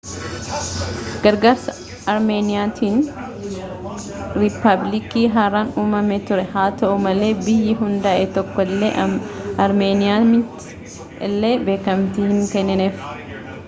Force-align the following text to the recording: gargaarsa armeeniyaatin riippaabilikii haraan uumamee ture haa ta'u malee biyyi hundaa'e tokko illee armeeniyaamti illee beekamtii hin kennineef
gargaarsa 1.25 1.73
armeeniyaatin 2.13 2.95
riippaabilikii 4.39 5.27
haraan 5.35 5.69
uumamee 5.83 6.19
ture 6.31 6.47
haa 6.55 6.65
ta'u 6.81 6.97
malee 7.05 7.29
biyyi 7.43 7.75
hundaa'e 7.83 8.25
tokko 8.41 8.67
illee 8.71 8.91
armeeniyaamti 9.69 10.83
illee 11.31 11.55
beekamtii 11.71 12.27
hin 12.35 12.43
kennineef 12.57 13.07